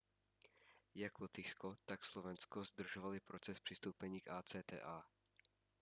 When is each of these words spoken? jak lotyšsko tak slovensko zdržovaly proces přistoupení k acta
jak 0.95 1.19
lotyšsko 1.19 1.75
tak 1.85 2.05
slovensko 2.05 2.65
zdržovaly 2.65 3.19
proces 3.19 3.59
přistoupení 3.59 4.21
k 4.21 4.27
acta 4.31 5.03